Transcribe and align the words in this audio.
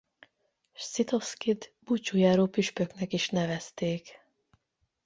Scitovszkyt 0.73 1.73
búcsújáró 1.81 2.45
püspöknek 2.47 3.13
is 3.13 3.29
nevezték. 3.29 4.21